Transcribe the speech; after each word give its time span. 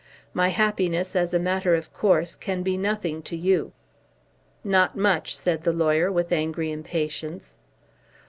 My 0.33 0.49
happiness, 0.49 1.15
as 1.15 1.31
a 1.31 1.37
matter 1.37 1.75
of 1.75 1.93
course, 1.93 2.35
can 2.35 2.63
be 2.63 2.75
nothing 2.75 3.21
to 3.21 3.35
you." 3.37 3.71
"Not 4.63 4.97
much," 4.97 5.37
said 5.37 5.63
the 5.63 5.71
lawyer, 5.73 6.11
with 6.11 6.31
angry 6.31 6.71
impatience. 6.71 7.57